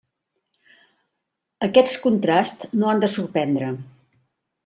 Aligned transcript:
Aquests 1.67 1.99
contrasts 2.07 2.73
no 2.79 2.89
han 2.93 3.05
de 3.05 3.13
sorprendre. 3.19 3.71